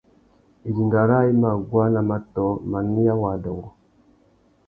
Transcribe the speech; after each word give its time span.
Idinga 0.69 1.03
râā 1.11 1.27
i 1.33 1.35
mà 1.43 1.51
guá 1.73 1.85
nà 1.95 2.01
matōh, 2.09 2.55
manéya 2.71 3.13
wa 3.21 3.29
adôngô. 3.37 3.69